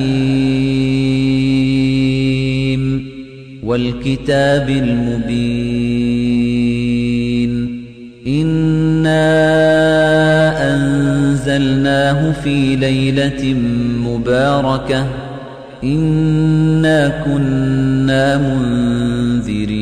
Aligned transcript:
والكتاب 3.65 4.69
المبين. 4.71 5.83
إنا 8.27 9.25
أنزلناه 10.75 12.33
في 12.33 12.77
ليلة 12.77 13.55
مباركة. 14.07 15.07
إنا 15.85 17.09
كنا 17.25 18.39
منذرين. 18.39 19.82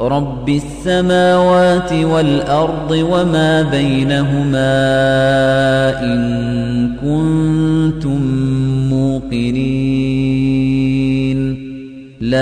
رب 0.00 0.48
السماوات 0.48 1.92
والأرض 1.92 2.90
وما 2.90 3.62
بينهما 3.62 4.74
إن 6.02 6.90
كنتم 7.02 8.20
موقنين. 8.90 10.14
لا 12.20 12.34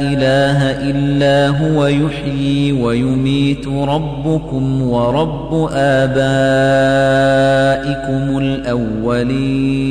إله 0.00 0.60
إلا 0.90 1.48
هو 1.48 1.86
يحيي 1.86 2.72
ويميت 2.72 3.66
ربكم 3.68 4.82
ورب 4.82 5.68
آبائكم 5.74 6.28
الأولين. 8.38 9.90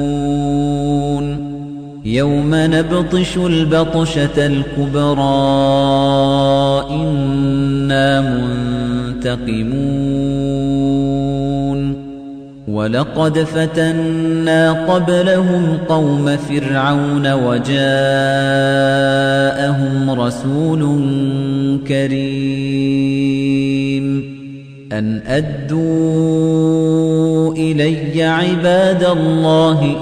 يوم 2.05 2.49
نبطش 2.53 3.37
البطشة 3.37 4.37
الكبرى 4.37 5.21
إنا 6.91 8.21
منتقمون. 9.21 9.91
ولقد 12.67 13.39
فتنا 13.39 14.71
قبلهم 14.71 15.77
قوم 15.89 16.37
فرعون 16.37 17.33
وجاءهم 17.33 17.71
رسول 20.11 20.99
كريم. 21.87 23.31
أن 24.91 25.21
أدوا 25.27 25.81
إلي 27.53 28.23
عباد 28.23 29.03
الله 29.03 29.95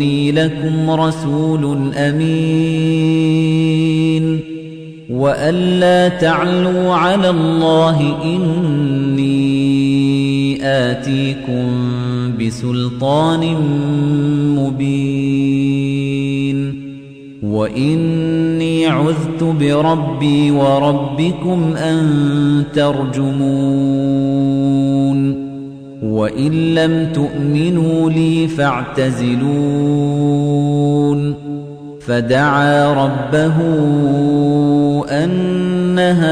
إني 0.00 0.32
لكم 0.32 0.90
رسول 0.90 1.92
أمين 1.94 3.20
وأن 5.10 5.54
لا 5.54 6.08
تعلوا 6.08 6.94
على 6.94 7.30
الله 7.30 8.16
إني 8.24 9.40
آتيكم 10.62 11.66
بسلطان 12.40 13.56
مبين 14.56 15.90
وإني 17.42 18.86
عذت 18.86 19.44
بربي 19.44 20.50
وربكم 20.50 21.76
أن 21.76 22.64
ترجمون 22.74 24.20
وإن 26.02 26.74
لم 26.74 27.12
تؤمنوا 27.12 28.10
لي 28.10 28.48
فاعتزلون. 28.48 29.50
فدعا 32.06 32.92
ربه 33.04 33.56
أن 35.24 35.98
هؤلاء 35.98 36.30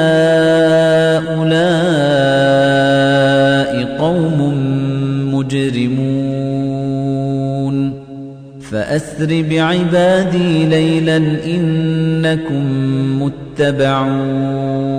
قوم 3.99 4.55
مجرمون. 5.35 6.09
فأسر 8.71 9.45
بعبادي 9.51 10.65
ليلا 10.67 11.17
إنكم 11.47 12.65
متبعون. 13.23 14.99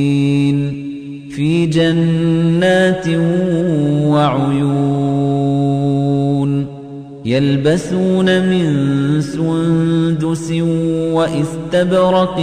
في 1.61 1.67
جنات 1.67 3.07
وعيون 4.07 4.81
يلبسون 7.25 8.49
من 8.49 8.67
سندس 9.21 10.51
واستبرق 11.13 12.39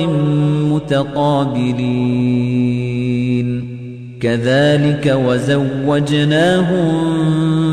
متقابلين. 0.73 1.79
كذلك 4.21 5.19
وزوجناهم 5.27 6.89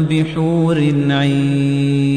بحور 0.06 0.78
عين 1.10 2.16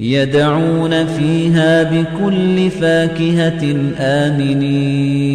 يدعون 0.00 1.06
فيها 1.06 1.82
بكل 1.82 2.70
فاكهة 2.70 3.76
آمنين. 3.98 5.34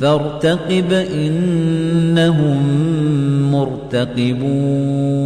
فارتقب 0.00 0.92
إنهم 0.92 2.62
مرتقبون. 3.52 5.18